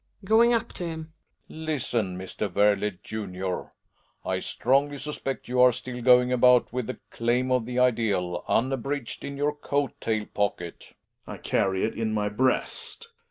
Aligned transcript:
Relling 0.23 0.27
{going 0.29 0.53
up 0.55 0.73
to 0.73 0.83
him). 0.83 1.13
Listen, 1.47 2.17
Mr. 2.17 2.51
Werle, 2.51 2.97
junior, 3.03 3.71
I 4.25 4.39
strongly 4.39 4.97
suspect 4.97 5.47
you 5.47 5.61
are 5.61 5.71
still 5.71 6.01
going 6.01 6.31
about 6.33 6.73
with" 6.73 6.87
the 6.87 6.97
jlaim 7.13 7.51
of 7.51 7.67
the 7.67 7.77
ideal" 7.77 8.43
unabridged 8.47 9.23
in 9.23 9.37
your 9.37 9.53
coat 9.53 9.91
tail 10.01 10.25
pc>cket. 10.25 10.55
Gregers. 10.57 10.93
I 11.27 11.37
carry 11.37 11.83
it 11.83 11.93
in 11.93 12.13
my 12.15 12.29
breast. 12.29 13.09